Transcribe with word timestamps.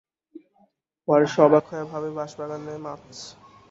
পরে 1.07 1.25
সে 1.31 1.39
অবাক 1.47 1.63
হইয়া 1.69 1.85
ভাবে-বাঁশাবাগানে 1.91 2.73
মাছ! 2.85 3.15